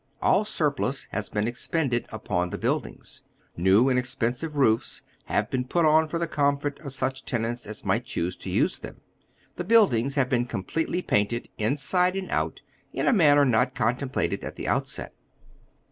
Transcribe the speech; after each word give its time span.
All 0.19 0.45
surplus 0.45 1.07
has 1.11 1.29
been 1.29 1.47
expended 1.47 2.07
upon 2.11 2.49
the 2.49 2.57
build 2.57 2.87
ings. 2.87 3.21
New 3.55 3.87
and 3.87 3.99
expensive 3.99 4.55
roofs 4.55 5.03
have 5.25 5.51
been 5.51 5.63
put 5.63 5.85
on 5.85 6.07
for 6.07 6.17
the 6.17 6.25
comfort 6.27 6.79
of 6.79 6.91
such 6.91 7.23
tenants 7.23 7.67
as 7.67 7.85
might 7.85 8.03
choose 8.05 8.35
to 8.37 8.49
use 8.49 8.79
them. 8.79 9.01
The 9.57 9.63
buildings 9.63 10.15
have 10.15 10.27
been 10.27 10.47
completely 10.47 11.03
painted 11.03 11.49
inside 11.59 12.15
and 12.15 12.31
out 12.31 12.61
in 12.91 13.05
a 13.05 13.13
manner 13.13 13.45
not 13.45 13.75
contemplated 13.75 14.43
at 14.43 14.55
the 14.55 14.65
ontset. 14.65 15.11